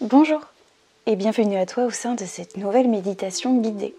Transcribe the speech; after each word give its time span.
Bonjour 0.00 0.40
et 1.04 1.14
bienvenue 1.14 1.58
à 1.58 1.66
toi 1.66 1.84
au 1.84 1.90
sein 1.90 2.14
de 2.14 2.24
cette 2.24 2.56
nouvelle 2.56 2.88
méditation 2.88 3.58
guidée. 3.58 3.94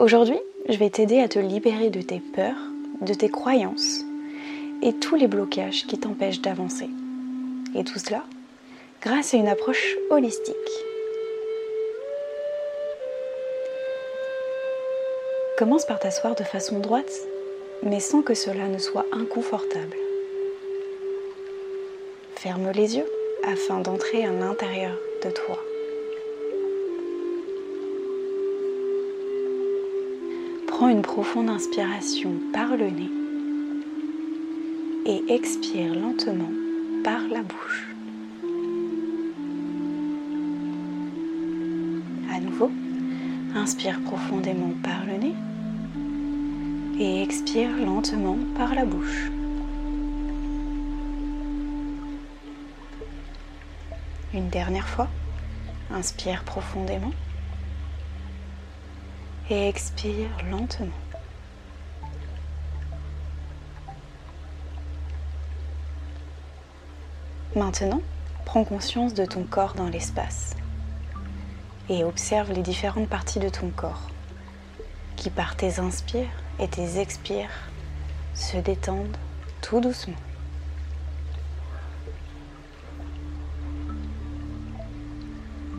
Aujourd'hui, 0.00 0.40
je 0.68 0.76
vais 0.76 0.90
t'aider 0.90 1.20
à 1.20 1.28
te 1.28 1.38
libérer 1.38 1.88
de 1.88 2.02
tes 2.02 2.18
peurs, 2.18 2.58
de 3.00 3.14
tes 3.14 3.28
croyances 3.28 4.00
et 4.82 4.92
tous 4.92 5.14
les 5.14 5.28
blocages 5.28 5.86
qui 5.86 6.00
t'empêchent 6.00 6.40
d'avancer. 6.40 6.90
Et 7.76 7.84
tout 7.84 8.00
cela 8.00 8.24
grâce 9.02 9.34
à 9.34 9.36
une 9.36 9.46
approche 9.46 9.94
holistique. 10.10 10.56
Commence 15.56 15.86
par 15.86 16.00
t'asseoir 16.00 16.34
de 16.34 16.42
façon 16.42 16.80
droite, 16.80 17.12
mais 17.84 18.00
sans 18.00 18.20
que 18.20 18.34
cela 18.34 18.66
ne 18.66 18.78
soit 18.78 19.06
inconfortable. 19.12 19.96
Ferme 22.34 22.72
les 22.72 22.96
yeux 22.96 23.06
afin 23.46 23.80
d'entrer 23.80 24.24
à 24.24 24.32
l'intérieur 24.32 24.96
de 25.24 25.30
toi. 25.30 25.58
Prends 30.66 30.88
une 30.88 31.02
profonde 31.02 31.48
inspiration 31.48 32.32
par 32.52 32.76
le 32.76 32.90
nez 32.90 33.10
et 35.06 35.32
expire 35.32 35.94
lentement 35.94 36.50
par 37.04 37.20
la 37.30 37.42
bouche. 37.42 37.86
À 42.34 42.40
nouveau, 42.40 42.70
inspire 43.54 44.00
profondément 44.00 44.74
par 44.82 45.06
le 45.06 45.18
nez 45.18 45.34
et 46.98 47.22
expire 47.22 47.70
lentement 47.78 48.38
par 48.56 48.74
la 48.74 48.84
bouche. 48.84 49.30
Une 54.36 54.50
dernière 54.50 54.86
fois, 54.86 55.08
inspire 55.90 56.44
profondément 56.44 57.12
et 59.48 59.66
expire 59.66 60.28
lentement. 60.50 60.92
Maintenant, 67.54 68.02
prends 68.44 68.64
conscience 68.64 69.14
de 69.14 69.24
ton 69.24 69.44
corps 69.44 69.72
dans 69.72 69.88
l'espace 69.88 70.54
et 71.88 72.04
observe 72.04 72.52
les 72.52 72.60
différentes 72.60 73.08
parties 73.08 73.40
de 73.40 73.48
ton 73.48 73.70
corps 73.70 74.10
qui 75.16 75.30
par 75.30 75.56
tes 75.56 75.78
inspires 75.78 76.28
et 76.58 76.68
tes 76.68 77.00
expires 77.00 77.70
se 78.34 78.58
détendent 78.58 79.16
tout 79.62 79.80
doucement. 79.80 80.18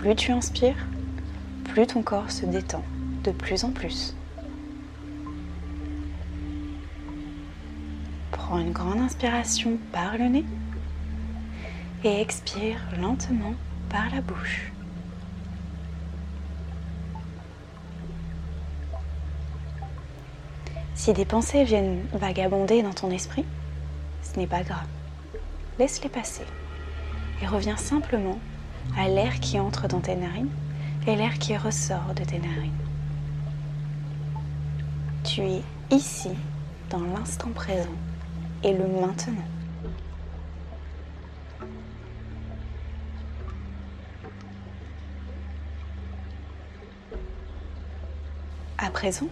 Plus 0.00 0.16
tu 0.16 0.32
inspires, 0.32 0.86
plus 1.64 1.86
ton 1.86 2.02
corps 2.02 2.30
se 2.30 2.46
détend 2.46 2.82
de 3.22 3.32
plus 3.32 3.64
en 3.64 3.70
plus. 3.70 4.16
Prends 8.30 8.58
une 8.58 8.72
grande 8.72 9.00
inspiration 9.00 9.76
par 9.92 10.16
le 10.16 10.28
nez 10.28 10.44
et 12.02 12.18
expire 12.18 12.80
lentement 12.98 13.52
par 13.90 14.08
la 14.14 14.22
bouche. 14.22 14.72
Si 20.94 21.12
des 21.12 21.26
pensées 21.26 21.64
viennent 21.64 22.06
vagabonder 22.14 22.82
dans 22.82 22.94
ton 22.94 23.10
esprit, 23.10 23.44
ce 24.22 24.38
n'est 24.38 24.46
pas 24.46 24.62
grave. 24.62 24.88
Laisse-les 25.78 26.08
passer 26.08 26.46
et 27.42 27.46
reviens 27.46 27.76
simplement 27.76 28.38
à 28.96 29.08
l'air 29.08 29.40
qui 29.40 29.58
entre 29.58 29.88
dans 29.88 30.00
tes 30.00 30.16
narines 30.16 30.50
et 31.06 31.16
l'air 31.16 31.38
qui 31.38 31.56
ressort 31.56 32.14
de 32.14 32.24
tes 32.24 32.38
narines. 32.38 32.72
Tu 35.24 35.42
es 35.42 35.62
ici, 35.90 36.30
dans 36.88 37.00
l'instant 37.00 37.50
présent 37.50 37.88
et 38.62 38.72
le 38.72 38.86
maintenant. 38.86 39.34
À 48.78 48.90
présent, 48.90 49.28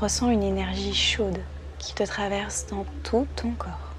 ressens 0.00 0.30
une 0.30 0.42
énergie 0.42 0.94
chaude 0.94 1.40
qui 1.78 1.94
te 1.94 2.02
traverse 2.02 2.66
dans 2.70 2.86
tout 3.02 3.26
ton 3.36 3.52
corps. 3.52 3.92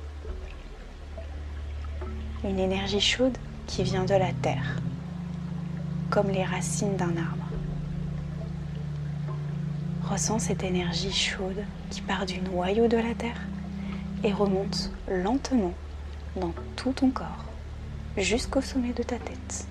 Une 2.44 2.59
énergie 2.59 3.00
chaude 3.00 3.38
qui 3.68 3.84
vient 3.84 4.06
de 4.06 4.16
la 4.16 4.31
terre, 4.34 4.81
comme 6.09 6.30
les 6.30 6.44
racines 6.44 6.96
d'un 6.96 7.18
arbre. 7.18 7.46
Ressens 10.09 10.40
cette 10.40 10.64
énergie 10.64 11.12
chaude 11.12 11.64
qui 11.90 12.02
part 12.02 12.26
du 12.26 12.40
noyau 12.40 12.88
de 12.88 12.98
la 12.98 13.14
terre 13.16 13.42
et 14.24 14.31
remonte 14.31 14.92
lentement 15.08 15.74
dans 16.36 16.53
tout 16.76 16.94
ton 16.94 17.09
corps, 17.09 17.46
jusqu'au 18.18 18.62
sommet 18.62 18.94
de 18.94 19.03
ta 19.03 19.18
tête. 19.18 19.68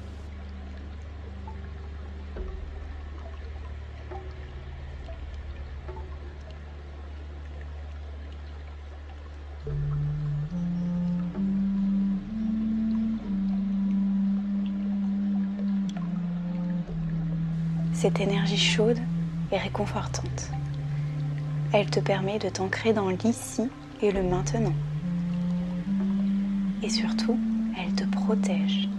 Cette 18.04 18.20
énergie 18.20 18.58
chaude 18.58 18.98
et 19.50 19.56
réconfortante. 19.56 20.50
Elle 21.72 21.88
te 21.88 22.00
permet 22.00 22.38
de 22.38 22.50
t'ancrer 22.50 22.92
dans 22.92 23.08
l'ici 23.08 23.62
et 24.02 24.12
le 24.12 24.22
maintenant. 24.22 24.74
Et 26.82 26.90
surtout, 26.90 27.38
elle 27.78 27.94
te 27.94 28.04
protège. 28.04 28.90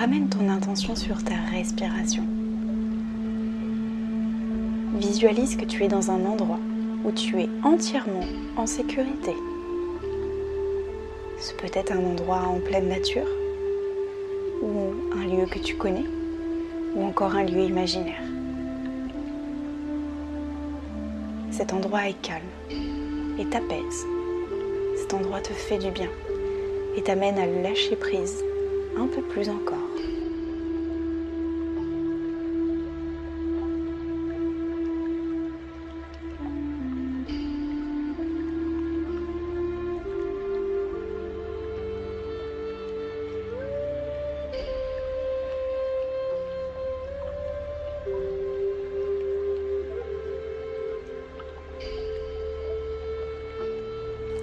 Ramène 0.00 0.30
ton 0.30 0.48
intention 0.48 0.96
sur 0.96 1.22
ta 1.22 1.34
respiration. 1.52 2.24
Visualise 4.94 5.58
que 5.58 5.66
tu 5.66 5.84
es 5.84 5.88
dans 5.88 6.10
un 6.10 6.24
endroit 6.24 6.58
où 7.04 7.12
tu 7.12 7.38
es 7.38 7.50
entièrement 7.62 8.24
en 8.56 8.64
sécurité. 8.64 9.34
Ce 11.38 11.52
peut 11.52 11.68
être 11.74 11.92
un 11.92 12.02
endroit 12.02 12.40
en 12.48 12.60
pleine 12.60 12.88
nature, 12.88 13.28
ou 14.62 14.94
un 15.18 15.26
lieu 15.26 15.44
que 15.44 15.58
tu 15.58 15.74
connais, 15.74 16.06
ou 16.94 17.04
encore 17.04 17.34
un 17.34 17.44
lieu 17.44 17.60
imaginaire. 17.60 18.22
Cet 21.50 21.74
endroit 21.74 22.08
est 22.08 22.22
calme 22.22 22.40
et 23.38 23.44
t'apaise. 23.44 24.06
Cet 24.96 25.12
endroit 25.12 25.42
te 25.42 25.52
fait 25.52 25.76
du 25.76 25.90
bien 25.90 26.08
et 26.96 27.02
t'amène 27.02 27.38
à 27.38 27.44
lâcher 27.44 27.96
prise 27.96 28.42
un 28.98 29.06
peu 29.06 29.22
plus 29.22 29.48
encore. 29.48 29.79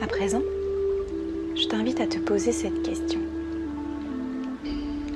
Présent, 0.07 0.41
je 1.55 1.67
t'invite 1.67 1.99
à 1.99 2.07
te 2.07 2.17
poser 2.17 2.53
cette 2.53 2.81
question. 2.81 3.19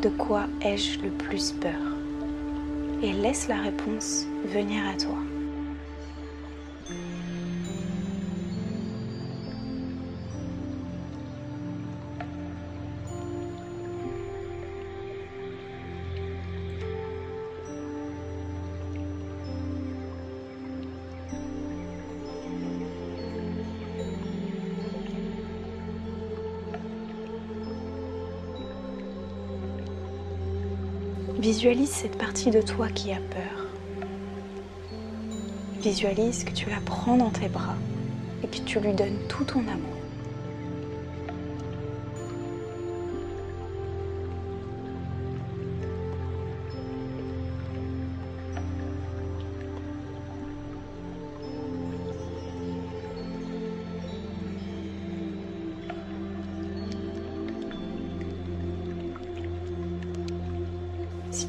De 0.01 0.09
quoi 0.09 0.47
ai-je 0.61 0.99
le 1.01 1.09
plus 1.09 1.53
peur? 1.53 1.79
Et 3.01 3.13
laisse 3.13 3.47
la 3.47 3.55
réponse 3.61 4.25
venir 4.45 4.83
à 4.87 4.97
toi. 4.97 5.17
Visualise 31.39 31.89
cette 31.89 32.17
partie 32.17 32.51
de 32.51 32.61
toi 32.61 32.87
qui 32.89 33.11
a 33.11 33.17
peur. 33.17 33.67
Visualise 35.81 36.43
que 36.43 36.51
tu 36.51 36.69
la 36.69 36.79
prends 36.85 37.17
dans 37.17 37.29
tes 37.29 37.47
bras 37.47 37.75
et 38.43 38.47
que 38.47 38.57
tu 38.57 38.79
lui 38.79 38.93
donnes 38.93 39.17
tout 39.27 39.43
ton 39.43 39.59
amour. 39.59 39.90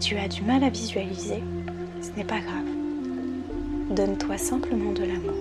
Tu 0.03 0.17
as 0.17 0.27
du 0.27 0.43
mal 0.43 0.65
à 0.65 0.69
visualiser, 0.69 1.41
ce 2.01 2.11
n'est 2.17 2.25
pas 2.25 2.41
grave. 2.41 2.67
Donne-toi 3.91 4.37
simplement 4.37 4.91
de 4.91 5.05
l'amour. 5.05 5.33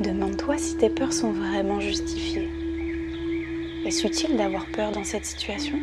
Demande-toi 0.00 0.56
si 0.56 0.78
tes 0.78 0.88
peurs 0.88 1.12
sont 1.12 1.32
vraiment 1.32 1.78
justifiées. 1.78 2.61
Est-ce 3.84 4.06
utile 4.06 4.36
d'avoir 4.36 4.64
peur 4.66 4.92
dans 4.92 5.02
cette 5.02 5.26
situation? 5.26 5.76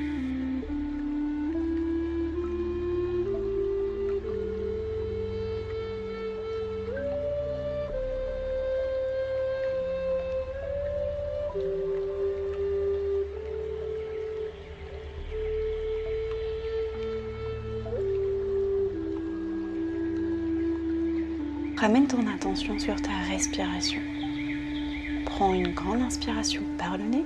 Ramène 21.75 22.07
ton 22.07 22.25
attention 22.27 22.79
sur 22.79 22.95
ta 23.01 23.11
respiration. 23.29 24.01
Prends 25.25 25.53
une 25.53 25.73
grande 25.73 26.01
inspiration 26.01 26.61
par 26.77 26.97
le 26.97 27.03
nez 27.03 27.25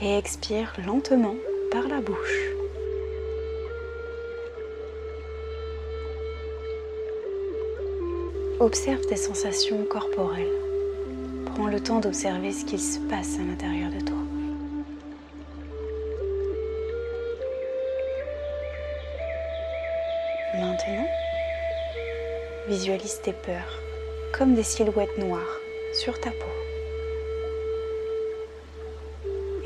et 0.00 0.18
expire 0.18 0.72
lentement 0.86 1.36
par 1.70 1.88
la 1.88 2.00
bouche. 2.00 2.50
Observe 8.60 9.04
tes 9.06 9.16
sensations 9.16 9.84
corporelles. 9.84 10.46
Prends 11.46 11.66
le 11.66 11.80
temps 11.80 12.00
d'observer 12.00 12.52
ce 12.52 12.64
qu'il 12.64 12.80
se 12.80 12.98
passe 13.00 13.36
à 13.38 13.42
l'intérieur 13.42 13.90
de 13.90 14.00
toi. 14.00 14.16
Maintenant, 20.54 21.08
visualise 22.68 23.20
tes 23.22 23.34
peurs 23.34 23.82
comme 24.32 24.54
des 24.54 24.62
silhouettes 24.62 25.18
noires 25.18 25.60
sur 25.92 26.18
ta 26.18 26.30
peau. 26.30 26.65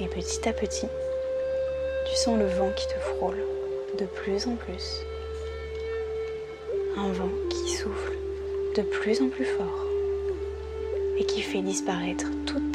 Et 0.02 0.08
petit 0.08 0.48
à 0.48 0.54
petit, 0.54 0.86
tu 2.06 2.16
sens 2.16 2.38
le 2.38 2.46
vent 2.46 2.70
qui 2.74 2.86
te 2.86 2.98
frôle 3.00 3.36
de 3.98 4.06
plus 4.06 4.46
en 4.46 4.56
plus. 4.56 5.02
Un 6.96 7.12
vent 7.12 7.28
qui 7.50 7.76
souffle 7.76 8.14
de 8.76 8.82
plus 8.82 9.20
en 9.20 9.28
plus 9.28 9.44
fort 9.44 9.86
et 11.18 11.24
qui 11.24 11.42
fait 11.42 11.60
disparaître 11.60 12.24
toutes 12.46 12.69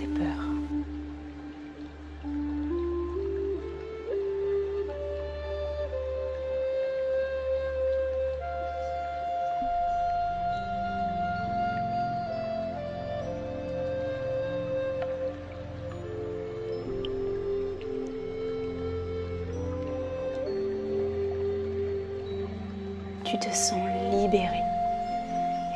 tu 23.38 23.50
te 23.50 23.56
sens 23.56 23.82
libéré 24.12 24.62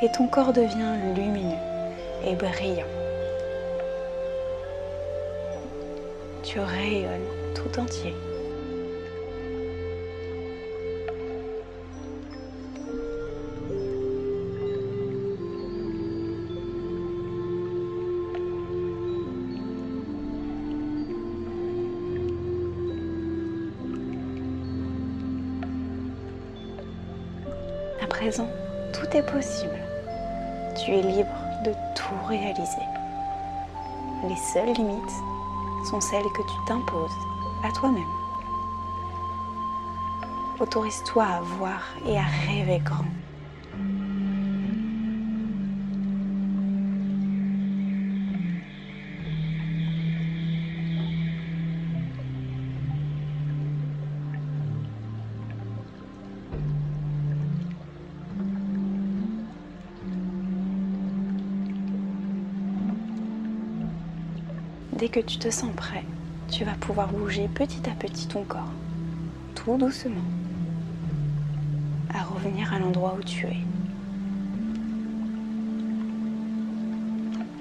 et 0.01 0.09
ton 0.09 0.27
corps 0.27 0.53
devient 0.53 0.95
lumineux 1.13 1.57
et 2.25 2.33
brillant. 2.35 2.85
Tu 6.41 6.59
rayonnes 6.59 7.27
tout 7.53 7.79
entier. 7.79 8.13
Présent, 28.09 28.50
tout 28.91 29.15
est 29.15 29.23
possible. 29.23 29.79
Tu 30.75 30.91
es 30.91 31.01
libre 31.01 31.39
de 31.63 31.71
tout 31.95 32.27
réaliser. 32.27 32.88
Les 34.27 34.35
seules 34.53 34.73
limites 34.73 35.17
sont 35.89 36.01
celles 36.01 36.23
que 36.35 36.41
tu 36.41 36.65
t'imposes 36.67 37.11
à 37.63 37.71
toi-même. 37.71 38.04
Autorise-toi 40.59 41.23
à 41.23 41.42
voir 41.42 41.81
et 42.06 42.18
à 42.18 42.25
rêver 42.47 42.80
grand. 42.83 43.06
Dès 64.99 65.07
que 65.07 65.21
tu 65.21 65.37
te 65.37 65.49
sens 65.49 65.73
prêt, 65.77 66.03
tu 66.51 66.65
vas 66.65 66.73
pouvoir 66.73 67.07
bouger 67.07 67.47
petit 67.47 67.89
à 67.89 67.94
petit 67.94 68.27
ton 68.27 68.44
corps, 68.44 68.73
tout 69.56 69.77
doucement, 69.77 70.15
à 72.13 72.21
revenir 72.23 72.73
à 72.73 72.79
l'endroit 72.79 73.15
où 73.18 73.23
tu 73.23 73.45
es. 73.45 73.61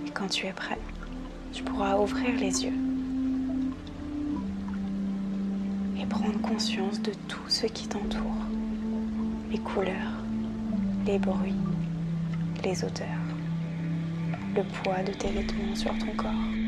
Et 0.04 0.10
quand 0.10 0.26
tu 0.26 0.46
es 0.46 0.52
prêt, 0.52 0.80
tu 1.52 1.62
pourras 1.62 1.96
ouvrir 1.98 2.34
les 2.40 2.64
yeux 2.64 2.74
et 5.96 6.06
prendre 6.06 6.40
conscience 6.40 7.00
de 7.00 7.12
tout 7.28 7.48
ce 7.48 7.66
qui 7.66 7.86
t'entoure, 7.86 8.46
les 9.52 9.58
couleurs, 9.58 10.24
les 11.06 11.20
bruits, 11.20 11.54
les 12.64 12.82
odeurs, 12.82 13.06
le 14.56 14.64
poids 14.82 15.04
de 15.04 15.12
tes 15.12 15.28
vêtements 15.28 15.76
sur 15.76 15.96
ton 15.98 16.12
corps. 16.16 16.67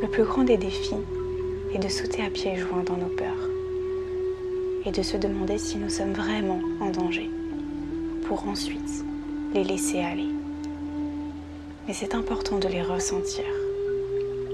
Le 0.00 0.06
plus 0.06 0.22
grand 0.22 0.44
des 0.44 0.56
défis 0.56 0.94
est 1.74 1.78
de 1.78 1.88
sauter 1.88 2.22
à 2.22 2.30
pieds 2.30 2.56
joints 2.56 2.84
dans 2.84 2.96
nos 2.96 3.08
peurs 3.08 3.48
et 4.86 4.92
de 4.92 5.02
se 5.02 5.16
demander 5.16 5.58
si 5.58 5.76
nous 5.76 5.90
sommes 5.90 6.12
vraiment 6.12 6.60
en 6.80 6.90
danger 6.90 7.28
pour 8.28 8.46
ensuite 8.46 9.04
les 9.54 9.64
laisser 9.64 9.98
aller. 9.98 10.28
Mais 11.86 11.94
c'est 11.94 12.14
important 12.14 12.58
de 12.58 12.68
les 12.68 12.82
ressentir 12.82 13.44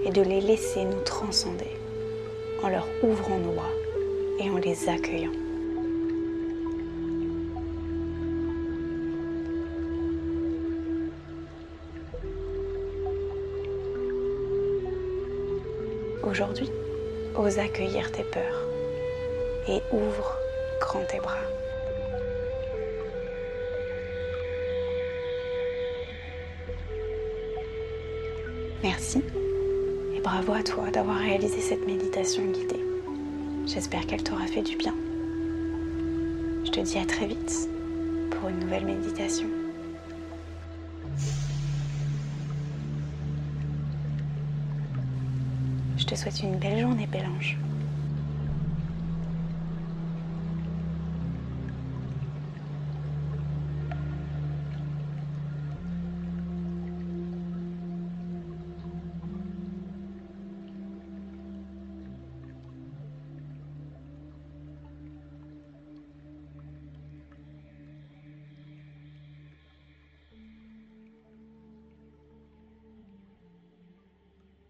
et 0.06 0.10
de 0.10 0.22
les 0.22 0.40
laisser 0.40 0.84
nous 0.86 1.02
transcender 1.04 1.76
en 2.62 2.68
leur 2.68 2.86
ouvrant 3.02 3.38
nos 3.38 3.52
bras 3.52 3.70
et 4.40 4.48
en 4.48 4.56
les 4.56 4.88
accueillant. 4.88 5.43
Aujourd'hui, 16.26 16.70
ose 17.36 17.58
accueillir 17.58 18.10
tes 18.10 18.22
peurs 18.24 18.66
et 19.68 19.82
ouvre 19.92 20.38
grand 20.80 21.04
tes 21.04 21.18
bras. 21.18 21.36
Merci 28.82 29.22
et 30.16 30.20
bravo 30.20 30.54
à 30.54 30.62
toi 30.62 30.90
d'avoir 30.90 31.18
réalisé 31.18 31.60
cette 31.60 31.86
méditation 31.86 32.42
guidée. 32.44 32.84
J'espère 33.66 34.06
qu'elle 34.06 34.22
t'aura 34.22 34.46
fait 34.46 34.62
du 34.62 34.76
bien. 34.76 34.94
Je 36.64 36.70
te 36.70 36.80
dis 36.80 36.98
à 36.98 37.04
très 37.04 37.26
vite 37.26 37.68
pour 38.30 38.48
une 38.48 38.60
nouvelle 38.60 38.86
méditation. 38.86 39.48
Te 46.14 46.20
souhaite 46.20 46.42
une 46.42 46.58
belle 46.58 46.80
journée, 46.80 47.08
Bélange. 47.10 47.58